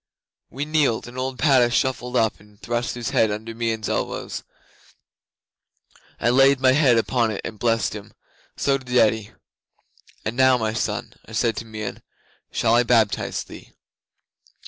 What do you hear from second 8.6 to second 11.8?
did Eddi. '"And now, my son," I said to